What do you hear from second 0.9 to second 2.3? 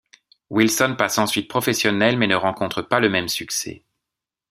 passe ensuite professionnel mais